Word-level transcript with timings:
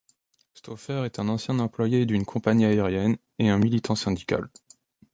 Stoffer 0.55 1.03
est 1.05 1.19
un 1.19 1.29
ancien 1.29 1.59
employé 1.59 2.07
d'une 2.07 2.25
compagnie 2.25 2.65
aérienne 2.65 3.17
et 3.37 3.55
militant 3.55 3.93
syndical. 3.93 4.49